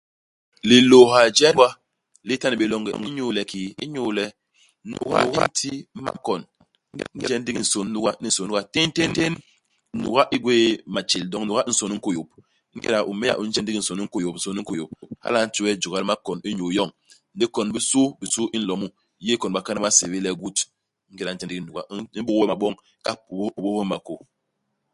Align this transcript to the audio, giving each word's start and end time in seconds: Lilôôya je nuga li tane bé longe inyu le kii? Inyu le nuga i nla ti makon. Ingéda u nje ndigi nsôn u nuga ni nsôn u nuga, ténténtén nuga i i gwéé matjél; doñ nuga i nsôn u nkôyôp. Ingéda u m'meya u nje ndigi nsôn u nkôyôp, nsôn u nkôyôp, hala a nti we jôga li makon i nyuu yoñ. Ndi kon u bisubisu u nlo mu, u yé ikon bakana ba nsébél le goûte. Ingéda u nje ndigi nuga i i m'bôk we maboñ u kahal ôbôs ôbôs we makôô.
Lilôôya 0.69 1.23
je 1.37 1.47
nuga 1.55 1.69
li 2.27 2.35
tane 2.41 2.55
bé 2.59 2.65
longe 2.71 2.91
inyu 3.07 3.25
le 3.37 3.41
kii? 3.51 3.69
Inyu 3.83 4.01
le 4.17 4.25
nuga 4.89 5.17
i 5.25 5.27
nla 5.35 5.45
ti 5.59 5.71
makon. 6.05 6.41
Ingéda 6.41 7.07
u 7.13 7.19
nje 7.19 7.35
ndigi 7.43 7.61
nsôn 7.65 7.87
u 7.89 7.91
nuga 7.93 8.11
ni 8.21 8.27
nsôn 8.31 8.45
u 8.47 8.49
nuga, 8.49 8.61
ténténtén 8.75 9.33
nuga 10.03 10.21
i 10.27 10.29
i 10.35 10.37
gwéé 10.43 10.67
matjél; 10.93 11.23
doñ 11.31 11.43
nuga 11.47 11.61
i 11.69 11.71
nsôn 11.73 11.93
u 11.93 11.97
nkôyôp. 11.97 12.29
Ingéda 12.73 12.97
u 13.09 13.11
m'meya 13.13 13.33
u 13.39 13.43
nje 13.47 13.59
ndigi 13.61 13.79
nsôn 13.83 14.01
u 14.01 14.05
nkôyôp, 14.07 14.35
nsôn 14.37 14.59
u 14.59 14.61
nkôyôp, 14.63 14.89
hala 15.23 15.37
a 15.41 15.45
nti 15.47 15.59
we 15.63 15.69
jôga 15.81 15.97
li 16.01 16.07
makon 16.11 16.37
i 16.47 16.49
nyuu 16.57 16.71
yoñ. 16.77 16.89
Ndi 17.35 17.45
kon 17.55 17.69
u 17.69 17.73
bisubisu 17.75 18.41
u 18.55 18.57
nlo 18.59 18.73
mu, 18.81 18.87
u 19.19 19.23
yé 19.27 19.33
ikon 19.37 19.53
bakana 19.55 19.83
ba 19.83 19.89
nsébél 19.93 20.23
le 20.25 20.29
goûte. 20.39 20.61
Ingéda 21.09 21.29
u 21.31 21.33
nje 21.35 21.45
ndigi 21.45 21.61
nuga 21.67 21.81
i 21.93 21.93
i 22.17 22.19
m'bôk 22.23 22.37
we 22.41 22.45
maboñ 22.51 22.73
u 22.75 22.77
kahal 23.03 23.19
ôbôs 23.33 23.51
ôbôs 23.59 23.75
we 23.77 23.83
makôô. 23.91 24.17